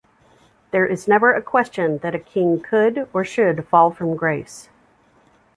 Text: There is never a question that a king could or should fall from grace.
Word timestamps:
There 0.71 0.87
is 0.87 1.07
never 1.07 1.31
a 1.31 1.43
question 1.43 1.99
that 1.99 2.15
a 2.15 2.19
king 2.19 2.59
could 2.59 3.07
or 3.13 3.23
should 3.23 3.67
fall 3.67 3.91
from 3.91 4.15
grace. 4.15 4.67